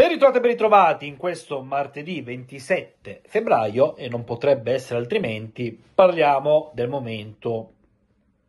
Ben 0.00 0.08
ritrovati 0.08 0.38
e 0.38 0.40
ben 0.40 0.50
ritrovati 0.52 1.06
in 1.06 1.18
questo 1.18 1.60
martedì 1.60 2.22
27 2.22 3.20
febbraio 3.26 3.96
e 3.96 4.08
non 4.08 4.24
potrebbe 4.24 4.72
essere 4.72 4.98
altrimenti, 4.98 5.78
parliamo 5.94 6.70
del 6.72 6.88
momento 6.88 7.72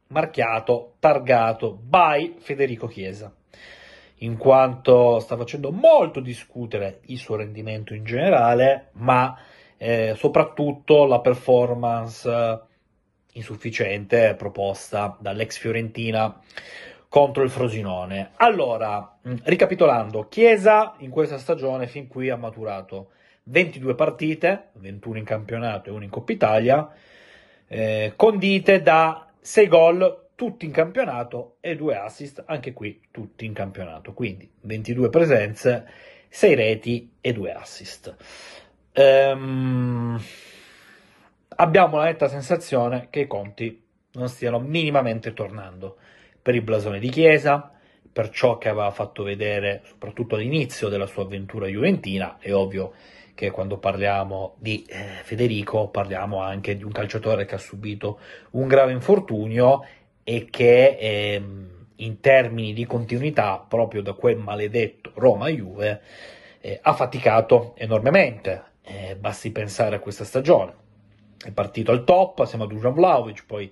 marchiato, 0.07 0.93
targato 0.99 1.73
by 1.73 2.35
Federico 2.37 2.87
Chiesa, 2.87 3.35
in 4.19 4.37
quanto 4.37 5.19
sta 5.19 5.35
facendo 5.35 5.73
molto 5.73 6.21
discutere 6.21 7.01
il 7.07 7.17
suo 7.17 7.35
rendimento 7.35 7.94
in 7.94 8.06
generale, 8.06 8.92
ma 8.94 9.38
eh, 9.76 10.13
soprattutto 10.15 11.04
la 11.04 11.20
performance 11.20 12.62
insufficiente 13.33 14.36
proposta 14.38 15.18
dall'ex 15.20 15.58
Fiorentina 15.58 16.40
contro 17.12 17.43
il 17.43 17.49
Frosinone. 17.49 18.31
Allora, 18.38 19.17
mm, 19.27 19.39
ricapitolando, 19.44 20.30
Chiesa 20.30 20.95
in 20.99 21.09
questa 21.09 21.38
stagione 21.38 21.85
fin 21.88 22.07
qui 22.07 22.30
ha 22.30 22.38
maturato 22.38 23.09
22 23.44 23.95
partite, 23.95 24.70
21 24.76 25.17
in 25.17 25.26
campionato 25.26 25.89
e 25.89 25.91
1 25.91 26.03
in 26.05 26.09
Coppa 26.09 26.31
Italia, 26.31 26.89
eh, 27.67 28.13
condite 28.16 28.81
da 28.81 29.27
6 29.41 29.67
gol 29.67 30.27
tutti 30.36 30.63
in 30.63 30.72
campionato 30.72 31.58
e 31.59 31.76
2 31.76 31.98
assist, 31.98 32.44
anche 32.48 32.72
qui 32.72 33.02
tutti 33.12 33.44
in 33.44 33.52
campionato. 33.52 34.14
Quindi 34.14 34.50
22 34.62 35.09
presenze, 35.09 35.86
6 36.30 36.55
reti 36.55 37.12
e 37.20 37.34
2 37.34 37.52
assist. 37.52 38.16
Ehm, 38.94 40.17
abbiamo 41.58 41.98
la 41.98 42.05
netta 42.05 42.30
sensazione 42.30 43.08
che 43.09 43.20
i 43.20 43.28
conti 43.28 43.84
non 44.14 44.30
stiano 44.30 44.59
minimamente 44.59 45.34
tornando 45.34 45.98
per 46.41 46.55
il 46.55 46.62
blasone 46.62 47.00
di 47.00 47.09
Chiesa, 47.09 47.72
per 48.12 48.30
ciò 48.30 48.58
che 48.58 48.70
aveva 48.70 48.91
fatto 48.91 49.23
vedere 49.23 49.81
soprattutto 49.86 50.36
all'inizio 50.36 50.90
della 50.90 51.05
sua 51.05 51.23
avventura 51.23 51.67
juventina. 51.67 52.38
È 52.40 52.54
ovvio 52.54 52.94
che 53.34 53.52
quando 53.52 53.77
parliamo 53.77 54.55
di 54.58 54.86
eh, 54.88 55.22
Federico 55.23 55.88
parliamo 55.88 56.42
anche 56.42 56.75
di 56.75 56.84
un 56.84 56.92
calciatore 56.92 57.45
che 57.45 57.56
ha 57.56 57.59
subito 57.59 58.19
un 58.52 58.67
grave 58.67 58.92
infortunio 58.92 59.86
e 60.23 60.47
che 60.50 60.97
eh, 61.00 61.44
in 61.95 62.19
termini 62.19 62.73
di 62.73 62.86
continuità 62.86 63.64
proprio 63.66 64.02
da 64.02 64.14
quel 64.14 64.38
maledetto 64.38 65.12
Roma-Juve 65.16 66.02
eh, 66.59 66.80
ha 66.81 66.94
faticato 66.94 67.73
enormemente. 67.78 68.64
Eh, 68.84 69.16
basti 69.16 69.52
pensare 69.52 69.95
a 69.95 70.00
questa 70.00 70.25
stagione. 70.25 70.73
È 71.44 71.52
partito 71.52 71.92
al 71.92 72.03
top, 72.03 72.39
assieme 72.39 72.66
a 72.66 72.67
Dujan 72.67 72.94
Vlaovic, 72.94 73.45
poi 73.45 73.72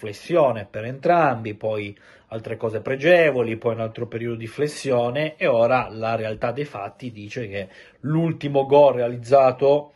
flessione 0.00 0.66
per 0.68 0.86
entrambi, 0.86 1.52
poi 1.52 1.94
altre 2.28 2.56
cose 2.56 2.80
pregevoli, 2.80 3.56
poi 3.56 3.74
un 3.74 3.80
altro 3.80 4.06
periodo 4.06 4.36
di 4.36 4.46
flessione 4.46 5.36
e 5.36 5.46
ora 5.46 5.88
la 5.90 6.14
realtà 6.14 6.52
dei 6.52 6.64
fatti 6.64 7.12
dice 7.12 7.48
che 7.48 7.68
l'ultimo 8.00 8.64
gol 8.64 8.94
realizzato 8.94 9.92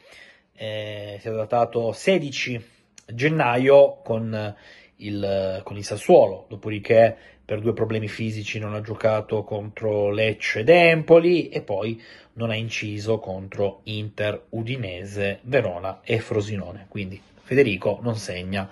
eh, 0.55 1.17
si 1.21 1.29
è 1.29 1.33
datato 1.33 1.93
16 1.93 2.73
gennaio 3.07 4.01
con 4.05 4.55
il, 4.97 5.61
con 5.65 5.77
il 5.77 5.85
Sassuolo, 5.85 6.45
dopodiché 6.49 7.17
per 7.45 7.61
due 7.61 7.73
problemi 7.73 8.09
fisici 8.09 8.59
non 8.59 8.75
ha 8.75 8.81
giocato 8.81 9.43
contro 9.43 10.11
Lecce 10.11 10.61
ed 10.61 10.69
Empoli 10.69 11.49
e 11.49 11.63
poi 11.63 12.01
non 12.35 12.51
ha 12.51 12.57
inciso 12.57 13.19
contro 13.19 13.81
Inter, 13.85 14.47
Udinese, 14.51 15.41
Verona 15.43 16.01
e 16.03 16.19
Frosinone. 16.19 16.87
Quindi 16.89 17.21
Federico 17.43 17.99
non 18.03 18.17
segna 18.17 18.69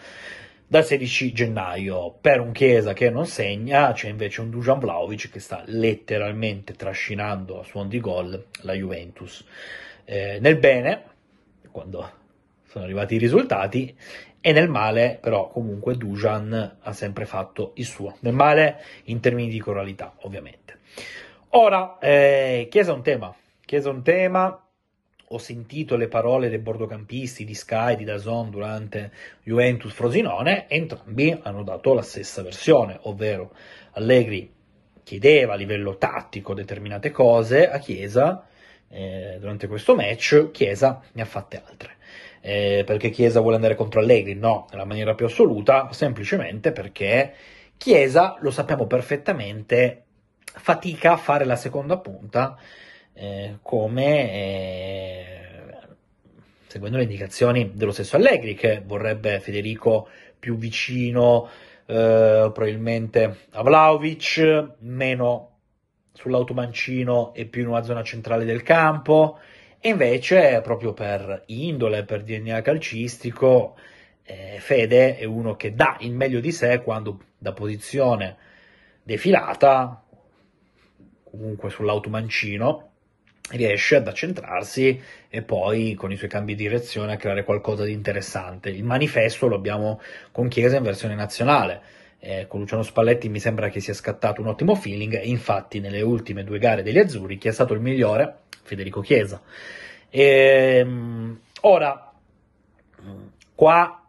dal 0.73 0.87
16 0.87 1.35
gennaio. 1.35 2.17
Per 2.19 2.41
un 2.41 2.53
Chiesa 2.53 2.95
che 2.95 3.11
non 3.11 3.27
segna, 3.27 3.93
c'è 3.93 4.09
invece 4.09 4.41
un 4.41 4.49
Dujan 4.49 4.79
Vlaovic 4.79 5.29
che 5.31 5.39
sta 5.39 5.63
letteralmente 5.67 6.73
trascinando 6.73 7.61
a 7.61 7.63
suon 7.63 7.89
di 7.89 8.01
gol 8.01 8.47
la 8.63 8.73
Juventus. 8.73 9.45
Eh, 10.07 10.39
nel 10.41 10.57
bene, 10.57 11.03
quando 11.71 12.11
sono 12.67 12.85
arrivati 12.85 13.17
i 13.17 13.19
risultati, 13.19 13.95
e 14.41 14.53
nel 14.53 14.71
male, 14.71 15.19
però, 15.21 15.51
comunque 15.51 15.99
Dujan 15.99 16.79
ha 16.81 16.93
sempre 16.95 17.27
fatto 17.27 17.73
il 17.75 17.85
suo. 17.85 18.17
Nel 18.21 18.33
male 18.33 18.83
in 19.05 19.21
termini 19.21 19.51
di 19.51 19.61
coralità, 19.61 20.15
ovviamente. 20.21 20.79
Ora, 21.51 21.99
eh, 21.99 22.69
Chiesa 22.71 22.93
è 22.93 22.95
un 22.95 23.03
tema. 23.03 23.35
Chiesa 23.67 23.91
è 23.91 23.93
un 23.93 24.03
tema 24.03 24.59
ho 25.33 25.39
sentito 25.39 25.97
le 25.97 26.09
parole 26.09 26.49
dei 26.49 26.59
bordocampisti 26.59 27.45
di 27.45 27.55
Sky, 27.55 27.97
di 27.97 28.05
Dazon 28.05 28.51
durante 28.51 29.11
Juventus 29.43 29.93
Frosinone, 29.93 30.69
entrambi 30.69 31.39
hanno 31.43 31.63
dato 31.63 31.95
la 31.95 32.03
stessa 32.03 32.43
versione, 32.43 32.99
ovvero 33.03 33.55
Allegri 33.93 34.53
chiedeva 35.03 35.55
a 35.55 35.57
livello 35.57 35.97
tattico 35.97 36.53
determinate 36.55 37.11
cose 37.11 37.69
a 37.69 37.79
Chiesa, 37.79 38.47
eh, 38.89 39.39
durante 39.41 39.67
questo 39.67 39.95
match 39.95 40.51
Chiesa 40.51 41.03
ne 41.13 41.23
ha 41.23 41.27
fatte 41.27 41.63
altre. 41.67 41.97
Eh, 42.43 42.83
perché 42.85 43.09
Chiesa 43.09 43.41
vuole 43.41 43.57
andare 43.57 43.75
contro 43.75 44.01
Allegri? 44.01 44.35
No, 44.35 44.67
nella 44.71 44.85
maniera 44.85 45.15
più 45.15 45.27
assoluta, 45.27 45.93
semplicemente 45.93 46.73
perché 46.73 47.35
Chiesa, 47.79 48.37
lo 48.41 48.51
sappiamo 48.51 48.87
perfettamente, 48.87 50.05
fatica 50.45 51.13
a 51.13 51.17
fare 51.17 51.47
la 51.47 51.57
seconda 51.57 51.99
punta 51.99 52.59
eh, 53.15 53.59
come 53.63 54.33
eh, 54.33 55.43
seguendo 56.67 56.97
le 56.97 57.05
indicazioni 57.05 57.73
dello 57.75 57.93
stesso 57.93 58.17
Allegri 58.17 58.55
che 58.55 58.83
vorrebbe 58.85 59.41
Federico 59.41 60.09
più 60.39 60.57
vicino 60.57 61.49
eh, 61.87 62.51
probabilmente 62.53 63.47
a 63.51 63.63
Vlaovic, 63.63 64.69
meno 64.79 65.51
sull'automancino 66.15 67.35
e 67.35 67.47
più 67.47 67.63
in 67.63 67.69
una 67.69 67.83
zona 67.83 68.03
centrale 68.03 68.45
del 68.45 68.63
campo. 68.63 69.39
E 69.79 69.91
invece 69.91 70.61
proprio 70.63 70.93
per 70.93 71.43
indole, 71.47 72.05
per 72.05 72.23
DNA 72.23 72.63
calcistico 72.63 73.77
eh, 74.23 74.57
Fede 74.59 75.19
è 75.19 75.25
uno 75.25 75.57
che 75.57 75.75
dà 75.75 75.97
il 76.01 76.13
meglio 76.13 76.41
di 76.41 76.53
sé 76.53 76.81
quando 76.81 77.21
da 77.37 77.53
posizione 77.53 78.37
defilata 79.03 80.03
comunque 81.25 81.71
sull'automancino 81.71 82.92
riesce 83.51 83.97
ad 83.97 84.07
accentrarsi 84.07 85.01
e 85.29 85.43
poi 85.43 85.95
con 85.95 86.13
i 86.13 86.17
suoi 86.17 86.29
cambi 86.29 86.55
di 86.55 86.63
direzione 86.63 87.13
a 87.13 87.17
creare 87.17 87.45
qualcosa 87.45 87.85
di 87.85 87.93
interessante. 87.93 88.71
Il 88.71 88.85
manifesto 88.85 89.49
lo 89.49 89.57
abbiamo 89.57 90.01
con 90.31 90.49
Chiesa 90.49 90.77
in 90.77 90.83
versione 90.83 91.15
nazionale. 91.15 92.01
Eh, 92.19 92.47
con 92.47 92.61
Luciano 92.61 92.83
Spalletti 92.83 93.29
mi 93.29 93.41
sembra 93.41 93.69
che 93.69 93.81
sia 93.81 93.95
scattato 93.95 94.41
un 94.41 94.47
ottimo 94.47 94.77
feeling 94.77 95.15
e 95.15 95.27
infatti 95.27 95.81
nelle 95.81 96.03
ultime 96.03 96.45
due 96.45 96.61
gare 96.61 96.85
degli 96.85 96.99
azzurri 96.99 97.37
chi 97.37 97.49
è 97.49 97.53
stato 97.53 97.75
il 97.75 97.81
migliore? 97.81 98.43
Federico 98.63 99.01
Chiesa. 99.01 99.43
E, 100.09 100.77
ehm, 100.79 101.41
ora, 101.63 102.13
qua 103.55 104.07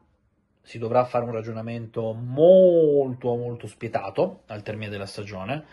si 0.62 0.78
dovrà 0.78 1.06
fare 1.06 1.26
un 1.26 1.32
ragionamento 1.32 2.14
molto 2.14 3.36
molto 3.36 3.68
spietato 3.68 4.44
al 4.48 4.62
termine 4.62 4.92
della 4.92 5.08
stagione. 5.08 5.66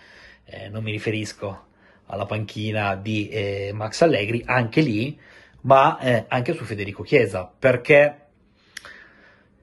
Eh, 0.45 0.69
non 0.71 0.83
mi 0.83 0.93
riferisco 0.93 1.69
alla 2.11 2.27
panchina 2.27 2.97
di 2.97 3.29
eh, 3.29 3.71
Max 3.73 4.03
Allegri, 4.03 4.43
anche 4.45 4.81
lì, 4.81 5.19
ma 5.63 5.99
eh, 5.99 6.25
anche 6.29 6.53
su 6.53 6.65
Federico 6.65 7.03
Chiesa, 7.03 7.51
perché 7.59 8.17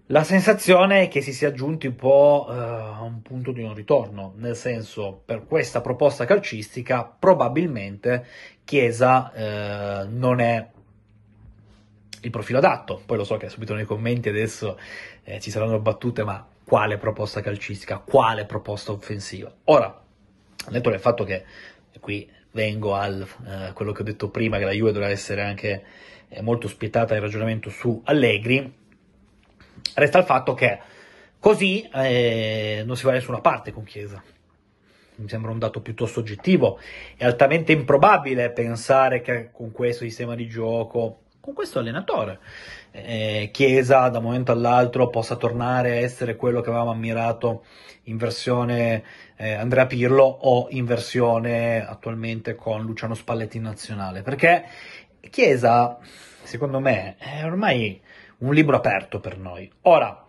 la 0.08 0.24
sensazione 0.24 1.04
è 1.04 1.08
che 1.10 1.22
si 1.22 1.34
sia 1.34 1.52
giunti 1.52 1.88
un 1.88 1.96
po' 1.96 2.48
eh, 2.50 2.54
a 2.56 3.02
un 3.02 3.22
punto 3.22 3.52
di 3.52 3.62
non 3.62 3.74
ritorno, 3.74 4.34
nel 4.38 4.56
senso, 4.56 5.22
per 5.26 5.46
questa 5.46 5.82
proposta 5.82 6.24
calcistica, 6.24 7.04
probabilmente 7.04 8.26
Chiesa 8.64 9.34
eh, 9.34 10.08
non 10.08 10.40
è 10.40 10.70
il 12.22 12.30
profilo 12.30 12.60
adatto. 12.60 13.02
Poi 13.06 13.18
lo 13.18 13.26
so 13.26 13.36
che 13.36 13.50
subito 13.50 13.74
nei 13.74 13.84
commenti 13.84 14.30
adesso 14.30 14.80
eh, 15.24 15.42
ci 15.42 15.52
saranno 15.52 15.80
battute, 15.80 16.24
ma 16.24 16.48
quale 16.64 16.98
proposta 16.98 17.42
calcistica, 17.42 17.98
quale 17.98 18.46
proposta 18.46 18.94
offensiva? 18.94 19.54
Ora, 19.66 20.04
detto 20.70 20.90
del 20.90 21.00
fatto 21.00 21.26
che 21.26 21.44
qui 22.00 22.30
vengo 22.52 22.96
a 22.96 23.08
eh, 23.08 23.74
quello 23.74 23.92
che 23.92 24.02
ho 24.02 24.06
detto 24.06 24.30
prima, 24.30 24.58
che 24.58 24.66
la 24.66 24.72
Juve 24.72 24.92
dovrà 24.92 25.10
essere 25.10 25.44
anche 25.44 25.84
eh, 26.30 26.42
molto 26.42 26.68
spietata 26.68 27.14
nel 27.14 27.24
ragionamento 27.24 27.70
su 27.70 28.02
Allegri, 28.06 28.74
resta 29.96 30.20
il 30.20 30.26
fatto 30.26 30.54
che 30.54 30.80
così 31.40 31.88
eh, 31.94 32.84
non 32.86 32.96
si 32.96 33.04
va 33.04 33.12
da 33.12 33.18
nessuna 33.18 33.42
parte 33.42 33.72
con 33.72 33.84
Chiesa. 33.84 34.22
Mi 35.16 35.30
sembra 35.30 35.52
un 35.52 35.58
dato 35.58 35.82
piuttosto 35.82 36.20
oggettivo. 36.20 36.80
È 37.16 37.26
altamente 37.26 37.72
improbabile 37.72 38.52
pensare 38.52 39.22
che 39.22 39.50
con 39.52 39.72
questo 39.72 40.04
sistema 40.04 40.36
di 40.36 40.48
gioco, 40.48 41.22
con 41.48 41.56
questo 41.56 41.80
allenatore, 41.80 42.40
eh, 42.92 43.52
Chiesa 43.54 44.10
da 44.10 44.18
un 44.18 44.26
momento 44.26 44.52
all'altro 44.52 45.08
possa 45.08 45.38
tornare 45.38 45.92
a 45.92 46.00
essere 46.02 46.36
quello 46.36 46.60
che 46.60 46.68
avevamo 46.68 46.92
ammirato 46.92 47.64
in 48.04 48.18
versione 48.18 49.02
eh, 49.38 49.54
Andrea 49.54 49.86
Pirlo 49.86 50.26
o 50.26 50.68
in 50.72 50.84
versione 50.84 51.88
attualmente 51.88 52.56
con 52.56 52.82
Luciano 52.82 53.14
Spalletti 53.14 53.56
in 53.56 53.64
nazionale, 53.64 54.24
perché 54.24 54.66
Chiesa, 55.22 55.98
secondo 56.44 56.82
me, 56.82 57.16
è 57.18 57.46
ormai 57.46 58.02
un 58.40 58.54
libro 58.54 58.76
aperto 58.76 59.22
per 59.22 59.38
noi. 59.38 59.72
Ora, 59.84 60.26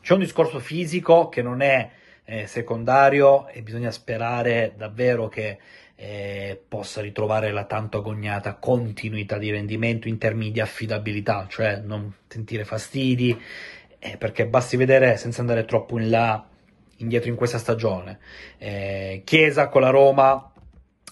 c'è 0.00 0.14
un 0.14 0.20
discorso 0.20 0.58
fisico 0.58 1.28
che 1.28 1.42
non 1.42 1.60
è 1.60 1.90
eh, 2.24 2.46
secondario 2.46 3.46
e 3.48 3.60
bisogna 3.60 3.90
sperare 3.90 4.72
davvero 4.74 5.28
che 5.28 5.58
eh, 6.04 6.60
possa 6.66 7.00
ritrovare 7.00 7.52
la 7.52 7.62
tanto 7.62 7.98
agognata 7.98 8.54
continuità 8.54 9.38
di 9.38 9.52
rendimento 9.52 10.08
in 10.08 10.18
termini 10.18 10.50
di 10.50 10.58
affidabilità, 10.58 11.46
cioè 11.48 11.76
non 11.76 12.12
sentire 12.26 12.64
fastidi, 12.64 13.40
eh, 14.00 14.16
perché 14.16 14.48
basti 14.48 14.76
vedere 14.76 15.16
senza 15.16 15.42
andare 15.42 15.64
troppo 15.64 16.00
in 16.00 16.10
là 16.10 16.44
indietro 16.96 17.30
in 17.30 17.36
questa 17.36 17.58
stagione. 17.58 18.18
Eh, 18.58 19.22
Chiesa 19.24 19.68
con 19.68 19.82
la 19.82 19.90
Roma 19.90 20.50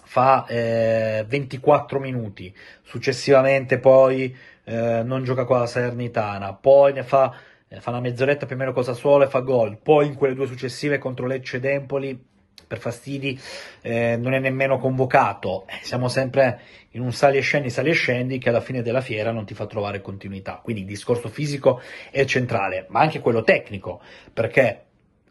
fa 0.02 0.44
eh, 0.46 1.24
24 1.24 2.00
minuti, 2.00 2.52
successivamente 2.82 3.78
poi 3.78 4.36
eh, 4.64 5.02
non 5.04 5.22
gioca 5.22 5.44
con 5.44 5.60
la 5.60 5.66
Salernitana, 5.66 6.54
poi 6.54 6.94
ne 6.94 7.04
fa, 7.04 7.32
eh, 7.68 7.80
fa 7.80 7.90
una 7.90 8.00
mezz'oretta 8.00 8.44
più 8.44 8.56
o 8.56 8.58
meno 8.58 8.72
cosa 8.72 8.92
Sassuolo 8.92 9.22
e 9.22 9.28
fa 9.28 9.38
gol, 9.38 9.78
poi 9.78 10.08
in 10.08 10.16
quelle 10.16 10.34
due 10.34 10.48
successive 10.48 10.98
contro 10.98 11.28
Lecce 11.28 11.60
e 11.60 11.68
Empoli 11.68 12.29
per 12.70 12.78
fastidi 12.78 13.36
eh, 13.80 14.16
non 14.16 14.32
è 14.32 14.38
nemmeno 14.38 14.78
convocato. 14.78 15.66
Eh, 15.66 15.80
siamo 15.82 16.06
sempre 16.06 16.60
in 16.90 17.00
un 17.00 17.12
sali 17.12 17.38
e 17.38 17.40
scendi, 17.40 17.68
sali 17.68 17.90
e 17.90 17.94
scendi 17.94 18.38
che 18.38 18.48
alla 18.48 18.60
fine 18.60 18.80
della 18.80 19.00
fiera 19.00 19.32
non 19.32 19.44
ti 19.44 19.54
fa 19.54 19.66
trovare 19.66 20.00
continuità. 20.00 20.60
Quindi 20.62 20.82
il 20.82 20.86
discorso 20.86 21.28
fisico 21.28 21.80
è 22.12 22.24
centrale, 22.26 22.86
ma 22.90 23.00
anche 23.00 23.18
quello 23.18 23.42
tecnico, 23.42 24.00
perché 24.32 24.84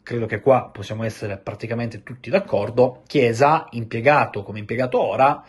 credo 0.04 0.26
che 0.26 0.42
qua 0.42 0.70
possiamo 0.70 1.06
essere 1.06 1.38
praticamente 1.38 2.04
tutti 2.04 2.30
d'accordo. 2.30 3.04
Chiesa, 3.08 3.68
impiegato 3.72 4.44
come 4.44 4.60
impiegato 4.60 5.02
ora, 5.02 5.42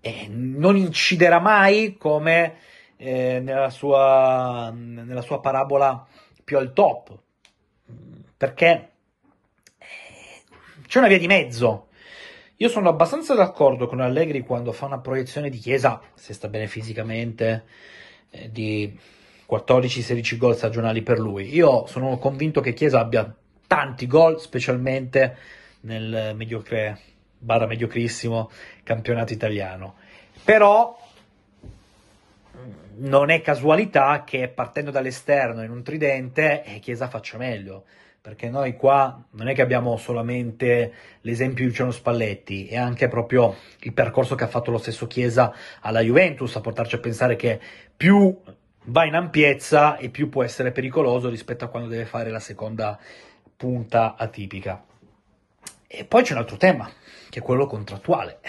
eh, 0.00 0.28
non 0.30 0.74
inciderà 0.74 1.38
mai 1.38 1.98
come 1.98 2.54
eh, 2.96 3.40
nella, 3.40 3.68
sua, 3.68 4.72
nella 4.74 5.20
sua 5.20 5.38
parabola 5.40 6.06
più 6.42 6.56
al 6.56 6.72
top, 6.72 7.14
perché 8.38 8.92
c'è 10.86 10.98
una 10.98 11.08
via 11.08 11.18
di 11.18 11.26
mezzo. 11.26 11.88
Io 12.56 12.68
sono 12.68 12.88
abbastanza 12.88 13.34
d'accordo 13.34 13.86
con 13.86 14.00
Allegri 14.00 14.40
quando 14.40 14.72
fa 14.72 14.86
una 14.86 14.98
proiezione 14.98 15.50
di 15.50 15.58
Chiesa, 15.58 16.00
se 16.14 16.32
sta 16.32 16.48
bene 16.48 16.66
fisicamente, 16.66 17.64
eh, 18.30 18.50
di 18.50 18.98
14-16 19.48 20.36
gol 20.38 20.56
stagionali 20.56 21.02
per 21.02 21.18
lui. 21.18 21.54
Io 21.54 21.86
sono 21.86 22.16
convinto 22.18 22.60
che 22.60 22.72
Chiesa 22.72 23.00
abbia 23.00 23.34
tanti 23.66 24.06
gol, 24.06 24.40
specialmente 24.40 25.36
nel 25.80 26.32
mediocre 26.34 26.98
barra 27.38 27.66
mediocrissimo 27.66 28.50
campionato 28.82 29.32
italiano. 29.32 29.96
Però 30.42 30.98
non 32.98 33.28
è 33.28 33.42
casualità 33.42 34.24
che 34.24 34.48
partendo 34.48 34.90
dall'esterno 34.90 35.62
in 35.62 35.70
un 35.70 35.82
tridente 35.82 36.64
eh, 36.64 36.78
Chiesa 36.78 37.08
faccia 37.08 37.36
meglio 37.36 37.84
perché 38.26 38.50
noi 38.50 38.74
qua 38.74 39.22
non 39.34 39.46
è 39.46 39.54
che 39.54 39.62
abbiamo 39.62 39.96
solamente 39.96 40.92
l'esempio 41.20 41.62
di 41.62 41.70
Luciano 41.70 41.92
Spalletti, 41.92 42.66
è 42.66 42.76
anche 42.76 43.06
proprio 43.06 43.54
il 43.82 43.92
percorso 43.92 44.34
che 44.34 44.42
ha 44.42 44.48
fatto 44.48 44.72
lo 44.72 44.78
stesso 44.78 45.06
Chiesa 45.06 45.54
alla 45.82 46.00
Juventus 46.00 46.56
a 46.56 46.60
portarci 46.60 46.96
a 46.96 46.98
pensare 46.98 47.36
che 47.36 47.60
più 47.96 48.36
va 48.86 49.04
in 49.04 49.14
ampiezza 49.14 49.96
e 49.96 50.08
più 50.08 50.28
può 50.28 50.42
essere 50.42 50.72
pericoloso 50.72 51.28
rispetto 51.28 51.64
a 51.64 51.68
quando 51.68 51.88
deve 51.88 52.04
fare 52.04 52.30
la 52.30 52.40
seconda 52.40 52.98
punta 53.56 54.16
atipica. 54.16 54.84
E 55.86 56.04
poi 56.04 56.24
c'è 56.24 56.32
un 56.32 56.40
altro 56.40 56.56
tema, 56.56 56.90
che 57.30 57.38
è 57.38 57.42
quello 57.42 57.66
contrattuale. 57.66 58.40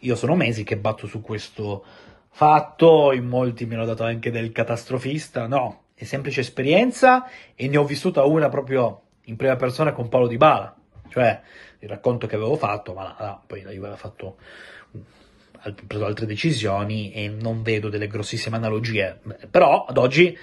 Io 0.00 0.14
sono 0.16 0.34
mesi 0.34 0.64
che 0.64 0.76
batto 0.76 1.06
su 1.06 1.22
questo 1.22 1.82
fatto, 2.28 3.12
in 3.12 3.26
molti 3.26 3.64
mi 3.64 3.72
hanno 3.72 3.86
dato 3.86 4.04
anche 4.04 4.30
del 4.30 4.52
catastrofista, 4.52 5.46
no, 5.46 5.81
è 6.02 6.06
semplice 6.06 6.40
esperienza 6.40 7.28
e 7.54 7.68
ne 7.68 7.76
ho 7.76 7.84
vissuta 7.84 8.24
una 8.24 8.48
proprio 8.48 9.02
in 9.26 9.36
prima 9.36 9.56
persona 9.56 9.92
con 9.92 10.08
Paolo 10.08 10.26
Di 10.26 10.36
Bala, 10.36 10.74
cioè 11.08 11.40
il 11.78 11.88
racconto 11.88 12.26
che 12.26 12.34
avevo 12.34 12.56
fatto, 12.56 12.92
ma 12.92 13.16
no, 13.18 13.42
poi 13.46 13.62
la 13.62 13.70
Juve 13.70 13.86
aveva 13.86 13.96
fatto 13.96 14.36
preso 15.86 16.04
altre 16.04 16.26
decisioni 16.26 17.12
e 17.12 17.28
non 17.28 17.62
vedo 17.62 17.88
delle 17.88 18.08
grossissime 18.08 18.56
analogie, 18.56 19.20
però 19.48 19.84
ad 19.84 19.96
oggi 19.96 20.36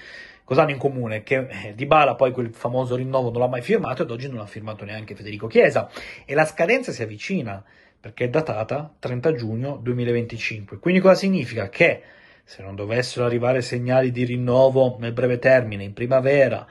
cosa 0.44 0.62
hanno 0.62 0.70
in 0.70 0.78
comune? 0.78 1.22
Che 1.22 1.46
eh, 1.48 1.74
Di 1.74 1.84
Bala 1.84 2.14
poi 2.14 2.32
quel 2.32 2.54
famoso 2.54 2.96
rinnovo 2.96 3.30
non 3.30 3.40
l'ha 3.40 3.48
mai 3.48 3.62
firmato 3.62 4.02
e 4.02 4.04
ad 4.06 4.10
oggi 4.10 4.28
non 4.28 4.38
l'ha 4.38 4.46
firmato 4.46 4.84
neanche 4.84 5.14
Federico 5.14 5.46
Chiesa 5.46 5.90
e 6.24 6.34
la 6.34 6.46
scadenza 6.46 6.90
si 6.90 7.02
avvicina 7.02 7.62
perché 8.00 8.24
è 8.24 8.28
datata 8.30 8.94
30 8.98 9.34
giugno 9.34 9.76
2025. 9.76 10.78
Quindi 10.78 11.00
cosa 11.00 11.14
significa? 11.14 11.68
Che 11.68 12.02
se 12.50 12.64
non 12.64 12.74
dovessero 12.74 13.26
arrivare 13.26 13.62
segnali 13.62 14.10
di 14.10 14.24
rinnovo 14.24 14.96
nel 14.98 15.12
breve 15.12 15.38
termine, 15.38 15.84
in 15.84 15.92
primavera 15.92 16.66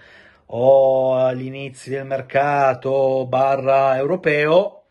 o 0.48 1.16
all'inizio 1.16 1.94
del 1.94 2.06
mercato 2.06 3.26
barra 3.26 3.96
europeo, 3.96 4.88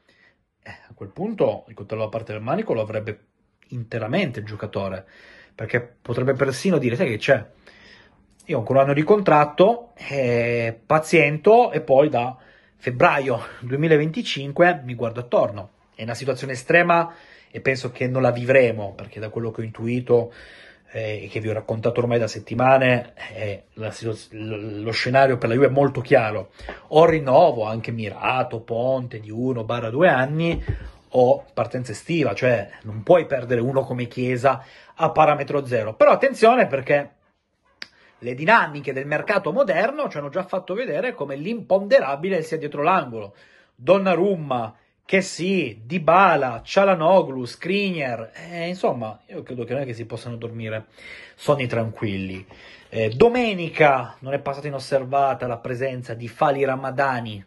eh, 0.63 0.71
a 0.71 0.95
quel 0.95 1.11
punto 1.11 1.65
il 1.69 1.75
coltello 1.75 2.05
da 2.05 2.09
parte 2.09 2.33
del 2.33 2.41
manico 2.41 2.73
lo 2.73 2.81
avrebbe 2.81 3.27
interamente 3.69 4.39
il 4.41 4.47
giocatore, 4.47 5.07
perché 5.55 5.79
potrebbe 6.01 6.33
persino 6.33 6.79
dire, 6.79 6.97
sai 6.97 7.09
che 7.09 7.19
c'è, 7.19 7.47
io 8.47 8.57
ho 8.57 8.61
ancora 8.61 8.79
un 8.79 8.85
anno 8.87 8.95
di 8.95 9.03
contratto, 9.03 9.93
eh, 10.09 10.75
paziento 10.87 11.71
e 11.71 11.83
poi 11.83 12.09
da 12.09 12.35
febbraio 12.77 13.43
2025 13.61 14.81
mi 14.87 14.95
guardo 14.95 15.21
attorno. 15.21 15.71
È 15.95 16.03
una 16.03 16.15
situazione 16.15 16.55
estrema 16.55 17.15
e 17.51 17.61
penso 17.61 17.91
che 17.91 18.09
non 18.09 18.23
la 18.23 18.31
vivremo, 18.31 18.95
perché 18.95 19.21
da 19.21 19.29
quello 19.29 19.51
che 19.51 19.61
ho 19.61 19.65
intuito 19.65 20.33
eh, 20.91 21.29
che 21.31 21.41
vi 21.41 21.49
ho 21.49 21.53
raccontato 21.53 22.01
ormai 22.01 22.19
da 22.19 22.27
settimane, 22.27 23.13
eh, 23.35 23.65
la, 23.75 23.93
lo 24.31 24.91
scenario 24.91 25.37
per 25.37 25.49
la 25.49 25.55
Juve 25.55 25.67
è 25.67 25.71
molto 25.71 26.01
chiaro. 26.01 26.51
O 26.89 27.05
rinnovo 27.05 27.65
anche 27.65 27.91
mirato, 27.91 28.61
ponte 28.61 29.21
di 29.21 29.31
1-2 29.31 30.09
anni, 30.09 30.65
o 31.11 31.45
partenza 31.55 31.93
estiva, 31.93 32.35
cioè 32.35 32.69
non 32.83 33.03
puoi 33.03 33.27
perdere 33.27 33.61
uno 33.61 33.83
come 33.83 34.07
Chiesa 34.07 34.65
a 34.95 35.11
parametro 35.11 35.65
zero. 35.67 35.95
Però 35.95 36.11
attenzione 36.11 36.67
perché 36.67 37.13
le 38.19 38.35
dinamiche 38.35 38.93
del 38.93 39.07
mercato 39.07 39.53
moderno 39.53 40.09
ci 40.09 40.19
hanno 40.19 40.29
già 40.29 40.43
fatto 40.43 40.75
vedere 40.75 41.15
come 41.15 41.37
l'imponderabile 41.37 42.43
sia 42.43 42.59
dietro 42.59 42.83
l'angolo. 42.83 43.35
Donnarumma, 43.75 44.75
che 45.09 45.23
sì, 45.23 45.81
Dybala, 45.87 46.61
Cialanoglu, 46.63 47.47
Skriniar, 47.47 48.31
eh, 48.51 48.69
insomma, 48.69 49.19
io 49.29 49.43
credo 49.43 49.65
che 49.65 49.73
non 49.73 49.81
è 49.81 49.87
che 49.87 49.95
si 49.95 50.05
possano 50.05 50.37
dormire 50.37 50.89
sonni 51.35 51.67
tranquilli. 51.67 52.45
Eh, 52.91 53.09
domenica 53.09 54.17
non 54.19 54.35
è 54.35 54.39
passata 54.39 54.67
inosservata 54.67 55.47
la 55.47 55.57
presenza 55.57 56.13
di 56.13 56.29
Fali 56.29 56.63
Ramadani, 56.63 57.43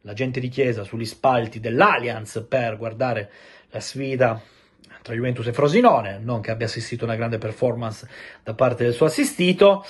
l'agente 0.00 0.40
di 0.40 0.48
chiesa, 0.48 0.84
sugli 0.84 1.04
spalti 1.04 1.60
dell'Allianz 1.60 2.46
per 2.48 2.78
guardare 2.78 3.30
la 3.68 3.80
sfida 3.80 4.40
tra 5.02 5.12
Juventus 5.12 5.46
e 5.48 5.52
Frosinone, 5.52 6.18
non 6.18 6.40
che 6.40 6.50
abbia 6.50 6.64
assistito 6.64 7.04
a 7.04 7.08
una 7.08 7.16
grande 7.16 7.36
performance 7.36 8.08
da 8.42 8.54
parte 8.54 8.84
del 8.84 8.94
suo 8.94 9.04
assistito. 9.04 9.84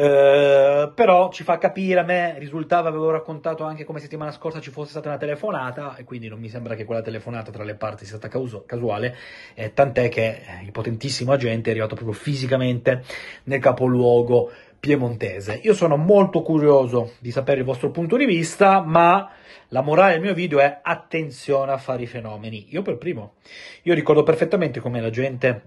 Eh, 0.00 0.92
però 0.94 1.28
ci 1.32 1.42
fa 1.42 1.58
capire, 1.58 1.98
a 1.98 2.04
me 2.04 2.38
risultava, 2.38 2.88
avevo 2.88 3.10
raccontato 3.10 3.64
anche 3.64 3.82
come 3.82 3.98
settimana 3.98 4.30
scorsa 4.30 4.60
ci 4.60 4.70
fosse 4.70 4.90
stata 4.90 5.08
una 5.08 5.18
telefonata 5.18 5.96
e 5.96 6.04
quindi 6.04 6.28
non 6.28 6.38
mi 6.38 6.48
sembra 6.48 6.76
che 6.76 6.84
quella 6.84 7.02
telefonata 7.02 7.50
tra 7.50 7.64
le 7.64 7.74
parti 7.74 8.04
sia 8.04 8.16
stata 8.16 8.28
causo, 8.28 8.62
casuale, 8.64 9.16
eh, 9.54 9.72
tant'è 9.72 10.08
che 10.08 10.40
il 10.62 10.70
potentissimo 10.70 11.32
agente 11.32 11.68
è 11.68 11.72
arrivato 11.72 11.96
proprio 11.96 12.16
fisicamente 12.16 13.02
nel 13.44 13.58
capoluogo 13.58 14.52
piemontese. 14.78 15.58
Io 15.64 15.74
sono 15.74 15.96
molto 15.96 16.42
curioso 16.42 17.14
di 17.18 17.32
sapere 17.32 17.58
il 17.58 17.66
vostro 17.66 17.90
punto 17.90 18.16
di 18.16 18.24
vista, 18.24 18.80
ma 18.80 19.28
la 19.70 19.80
morale 19.80 20.12
del 20.12 20.20
mio 20.20 20.34
video 20.34 20.60
è 20.60 20.78
attenzione 20.80 21.72
a 21.72 21.76
fare 21.76 22.04
i 22.04 22.06
fenomeni. 22.06 22.66
Io 22.70 22.82
per 22.82 22.98
primo, 22.98 23.34
io 23.82 23.94
ricordo 23.94 24.22
perfettamente 24.22 24.78
come 24.78 25.00
la 25.00 25.10
gente... 25.10 25.62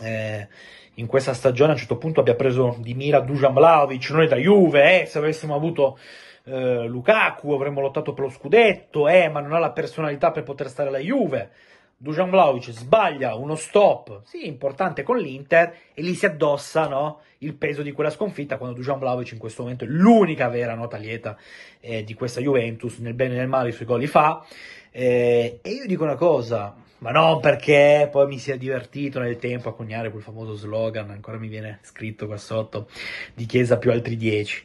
Eh, 0.00 0.48
in 0.94 1.06
questa 1.06 1.32
stagione 1.32 1.70
a 1.70 1.74
un 1.74 1.78
certo 1.78 1.96
punto 1.96 2.20
abbia 2.20 2.34
preso 2.34 2.76
di 2.78 2.94
mira 2.94 3.20
Dujan 3.20 3.54
Vlaovic, 3.54 4.10
noi 4.10 4.28
da 4.28 4.36
Juve, 4.36 5.02
eh, 5.02 5.06
se 5.06 5.18
avessimo 5.18 5.54
avuto 5.54 5.98
eh, 6.44 6.86
Lukaku 6.86 7.52
avremmo 7.52 7.80
lottato 7.80 8.12
per 8.12 8.24
lo 8.24 8.30
scudetto, 8.30 9.08
eh, 9.08 9.28
ma 9.28 9.40
non 9.40 9.52
ha 9.52 9.58
la 9.58 9.70
personalità 9.70 10.30
per 10.30 10.42
poter 10.42 10.68
stare 10.68 10.88
alla 10.88 10.98
Juve. 10.98 11.50
Dujan 11.96 12.30
Vlaovic 12.30 12.72
sbaglia 12.72 13.36
uno 13.36 13.54
stop, 13.54 14.22
sì, 14.24 14.48
importante 14.48 15.04
con 15.04 15.18
l'Inter, 15.18 15.72
e 15.94 16.02
gli 16.02 16.14
si 16.14 16.26
addossa 16.26 16.88
no, 16.88 17.20
il 17.38 17.54
peso 17.54 17.82
di 17.82 17.92
quella 17.92 18.10
sconfitta, 18.10 18.58
quando 18.58 18.74
Dujan 18.74 18.98
Vlaovic 18.98 19.30
in 19.32 19.38
questo 19.38 19.62
momento 19.62 19.84
è 19.84 19.86
l'unica 19.88 20.48
vera 20.48 20.74
nota 20.74 20.96
lieta 20.96 21.36
eh, 21.78 22.02
di 22.02 22.14
questa 22.14 22.40
Juventus, 22.40 22.98
nel 22.98 23.14
bene 23.14 23.34
e 23.34 23.38
nel 23.38 23.46
male 23.46 23.68
i 23.68 23.72
suoi 23.72 23.86
gol 23.86 24.00
li 24.00 24.08
fa. 24.08 24.44
Eh, 24.90 25.60
e 25.62 25.70
io 25.70 25.86
dico 25.86 26.02
una 26.02 26.16
cosa, 26.16 26.74
ma 27.02 27.10
non 27.10 27.40
perché 27.40 28.08
poi 28.10 28.28
mi 28.28 28.38
sia 28.38 28.56
divertito 28.56 29.18
nel 29.18 29.36
tempo 29.36 29.68
a 29.68 29.74
coniare 29.74 30.10
quel 30.10 30.22
famoso 30.22 30.54
slogan, 30.54 31.10
ancora 31.10 31.36
mi 31.36 31.48
viene 31.48 31.80
scritto 31.82 32.26
qua 32.26 32.36
sotto, 32.36 32.88
di 33.34 33.44
Chiesa 33.44 33.76
più 33.76 33.90
altri 33.90 34.16
10. 34.16 34.64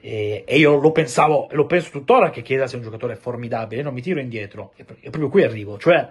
E, 0.00 0.44
e 0.46 0.58
io 0.58 0.76
lo 0.76 0.92
pensavo, 0.92 1.48
lo 1.52 1.64
penso 1.64 1.90
tuttora 1.90 2.28
che 2.28 2.42
Chiesa 2.42 2.66
sia 2.66 2.76
un 2.76 2.84
giocatore 2.84 3.16
formidabile, 3.16 3.80
non 3.80 3.94
mi 3.94 4.02
tiro 4.02 4.20
indietro, 4.20 4.74
e, 4.76 4.84
e 5.00 5.08
proprio 5.08 5.30
qui 5.30 5.42
arrivo, 5.42 5.78
cioè 5.78 6.06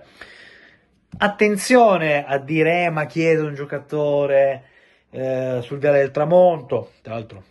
attenzione 1.15 2.25
a 2.25 2.39
dire 2.39 2.85
eh, 2.85 2.89
ma 2.89 3.05
Chiesa 3.05 3.43
è 3.43 3.45
un 3.45 3.53
giocatore 3.53 4.63
eh, 5.11 5.59
sul 5.61 5.77
viale 5.77 5.99
del 5.99 6.09
tramonto, 6.09 6.93
tra 7.03 7.13
l'altro 7.13 7.43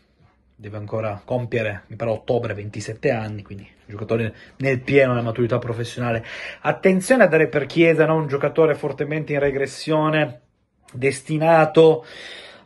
deve 0.63 0.77
ancora 0.77 1.21
compiere, 1.25 1.83
mi 1.89 1.97
pare, 1.97 2.13
ottobre, 2.13 2.55
27 2.55 3.11
anni, 3.11 3.43
quindi 3.43 3.65
un 3.65 3.85
giocatore 3.89 4.33
nel 4.59 4.79
pieno 4.81 5.13
della 5.13 5.25
maturità 5.25 5.59
professionale. 5.59 6.25
Attenzione 6.61 7.25
a 7.25 7.27
dare 7.27 7.49
per 7.49 7.67
Chiesa, 7.67 8.07
no? 8.07 8.15
un 8.15 8.29
giocatore 8.29 8.77
fortemente 8.77 9.33
in 9.33 9.41
regressione, 9.41 10.43
destinato 10.93 12.05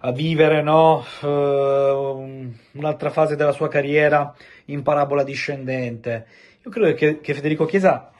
a 0.00 0.12
vivere 0.12 0.60
no? 0.60 1.06
uh, 1.22 2.52
un'altra 2.72 3.08
fase 3.08 3.34
della 3.34 3.52
sua 3.52 3.68
carriera 3.68 4.34
in 4.66 4.82
parabola 4.82 5.24
discendente. 5.24 6.26
Io 6.66 6.70
credo 6.70 6.92
che, 6.92 7.20
che 7.22 7.32
Federico 7.32 7.64
Chiesa 7.64 8.10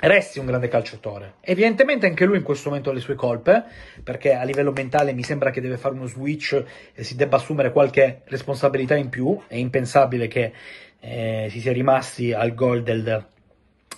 resti 0.00 0.38
un 0.38 0.46
grande 0.46 0.68
calciatore. 0.68 1.34
Evidentemente 1.40 2.06
anche 2.06 2.24
lui 2.24 2.38
in 2.38 2.42
questo 2.42 2.68
momento 2.68 2.90
ha 2.90 2.92
le 2.92 3.00
sue 3.00 3.14
colpe, 3.14 3.64
perché 4.02 4.34
a 4.34 4.44
livello 4.44 4.72
mentale 4.72 5.12
mi 5.12 5.22
sembra 5.22 5.50
che 5.50 5.60
deve 5.60 5.76
fare 5.76 5.94
uno 5.94 6.06
switch 6.06 6.62
e 6.94 7.04
si 7.04 7.16
debba 7.16 7.36
assumere 7.36 7.72
qualche 7.72 8.22
responsabilità 8.24 8.94
in 8.94 9.08
più. 9.08 9.38
È 9.46 9.56
impensabile 9.56 10.28
che 10.28 10.52
eh, 11.00 11.48
si 11.50 11.60
sia 11.60 11.72
rimasti 11.72 12.32
al 12.32 12.54
gol 12.54 12.82
del 12.82 13.26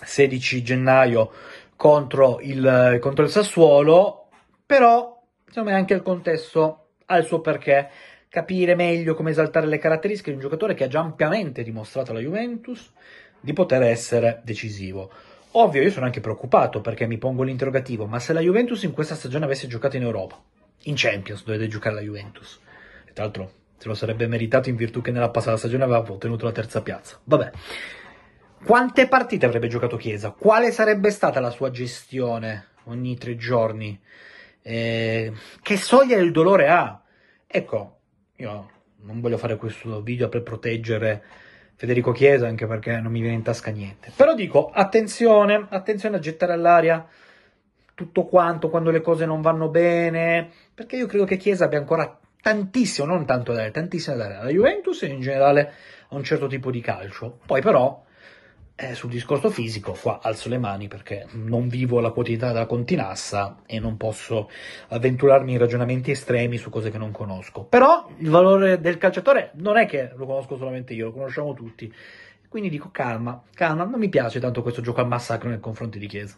16 0.01 0.63
gennaio 0.63 1.31
contro 1.75 2.39
il, 2.41 2.97
contro 3.01 3.23
il 3.23 3.29
Sassuolo, 3.31 4.27
però 4.65 5.21
insomma 5.45 5.73
anche 5.75 5.93
il 5.93 6.01
contesto 6.01 6.87
ha 7.05 7.17
il 7.17 7.25
suo 7.25 7.41
perché 7.41 7.89
capire 8.29 8.75
meglio 8.75 9.13
come 9.13 9.31
esaltare 9.31 9.67
le 9.67 9.77
caratteristiche 9.77 10.31
di 10.31 10.37
un 10.37 10.41
giocatore 10.41 10.73
che 10.73 10.85
ha 10.85 10.87
già 10.87 10.99
ampiamente 11.01 11.61
dimostrato 11.61 12.11
alla 12.11 12.19
Juventus 12.19 12.91
di 13.39 13.53
poter 13.53 13.83
essere 13.83 14.41
decisivo. 14.43 15.11
Ovvio, 15.55 15.83
io 15.83 15.91
sono 15.91 16.05
anche 16.05 16.19
preoccupato 16.19 16.81
perché 16.81 17.05
mi 17.05 17.19
pongo 17.19 17.43
l'interrogativo, 17.43 18.07
ma 18.07 18.17
se 18.17 18.33
la 18.33 18.39
Juventus 18.39 18.81
in 18.83 18.91
questa 18.91 19.13
stagione 19.13 19.45
avesse 19.45 19.67
giocato 19.67 19.97
in 19.97 20.01
Europa, 20.01 20.41
in 20.83 20.95
Champions 20.97 21.43
dovete 21.43 21.67
giocare 21.67 21.93
la 21.93 22.01
Juventus, 22.01 22.59
e 23.05 23.13
tra 23.13 23.25
l'altro 23.25 23.51
se 23.77 23.87
lo 23.87 23.93
sarebbe 23.93 24.25
meritato 24.25 24.69
in 24.69 24.75
virtù 24.75 25.01
che 25.01 25.11
nella 25.11 25.29
passata 25.29 25.57
stagione 25.57 25.83
aveva 25.83 25.99
ottenuto 25.99 26.45
la 26.45 26.51
terza 26.51 26.81
piazza, 26.81 27.19
vabbè. 27.23 27.51
Quante 28.65 29.07
partite 29.07 29.45
avrebbe 29.45 29.67
giocato 29.67 29.95
Chiesa? 29.95 30.31
Quale 30.31 30.71
sarebbe 30.71 31.11
stata 31.11 31.39
la 31.39 31.51
sua 31.51 31.69
gestione 31.69 32.69
ogni 32.85 33.15
tre 33.17 33.35
giorni? 33.35 34.01
Eh, 34.61 35.33
che 35.61 35.77
soglia 35.77 36.15
del 36.15 36.31
dolore 36.31 36.69
ha? 36.69 37.03
Ecco, 37.45 37.99
io 38.37 38.71
non 39.01 39.21
voglio 39.21 39.37
fare 39.37 39.57
questo 39.57 40.01
video 40.01 40.29
per 40.29 40.41
proteggere 40.41 41.23
Federico 41.83 42.13
Chiesa, 42.13 42.47
anche 42.47 42.65
perché 42.65 43.01
non 43.01 43.11
mi 43.11 43.19
viene 43.19 43.35
in 43.35 43.41
tasca 43.41 43.69
niente. 43.69 44.13
Però 44.15 44.33
dico, 44.33 44.69
attenzione, 44.73 45.67
attenzione 45.67 46.15
a 46.15 46.19
gettare 46.19 46.53
all'aria 46.53 47.05
tutto 47.93 48.23
quanto 48.23 48.69
quando 48.69 48.89
le 48.89 49.01
cose 49.01 49.25
non 49.25 49.41
vanno 49.41 49.67
bene, 49.67 50.49
perché 50.73 50.95
io 50.95 51.07
credo 51.07 51.25
che 51.25 51.35
Chiesa 51.35 51.65
abbia 51.65 51.79
ancora 51.79 52.17
tantissimo, 52.41 53.05
non 53.05 53.25
tanto 53.25 53.51
da 53.51 53.57
dare, 53.57 53.71
tantissimo 53.71 54.15
da 54.15 54.23
dare 54.23 54.35
alla 54.35 54.49
Juventus 54.49 55.03
e 55.03 55.07
in 55.07 55.19
generale 55.19 55.73
a 56.07 56.15
un 56.15 56.23
certo 56.23 56.47
tipo 56.47 56.71
di 56.71 56.79
calcio. 56.79 57.39
Poi 57.45 57.61
però 57.61 58.01
eh, 58.89 58.95
sul 58.95 59.09
discorso 59.09 59.49
fisico, 59.49 59.97
qua 59.99 60.19
alzo 60.21 60.49
le 60.49 60.57
mani 60.57 60.87
perché 60.87 61.25
non 61.31 61.67
vivo 61.67 61.99
la 61.99 62.11
quotidianità 62.11 62.51
della 62.51 62.65
Continassa 62.65 63.61
e 63.65 63.79
non 63.79 63.97
posso 63.97 64.49
avventurarmi 64.89 65.53
in 65.53 65.57
ragionamenti 65.57 66.11
estremi 66.11 66.57
su 66.57 66.69
cose 66.69 66.91
che 66.91 66.97
non 66.97 67.11
conosco. 67.11 67.63
Però 67.63 68.09
il 68.17 68.29
valore 68.29 68.79
del 68.79 68.97
calciatore 68.97 69.51
non 69.55 69.77
è 69.77 69.85
che 69.85 70.11
lo 70.15 70.25
conosco 70.25 70.57
solamente 70.57 70.93
io, 70.93 71.05
lo 71.05 71.11
conosciamo 71.13 71.53
tutti. 71.53 71.93
Quindi 72.49 72.69
dico 72.69 72.89
calma, 72.91 73.41
calma, 73.55 73.83
non 73.83 73.99
mi 73.99 74.09
piace 74.09 74.39
tanto 74.39 74.61
questo 74.61 74.81
gioco 74.81 75.01
al 75.01 75.07
massacro 75.07 75.49
nei 75.49 75.59
confronti 75.59 75.97
di 75.97 76.05
Chiesa. 76.05 76.31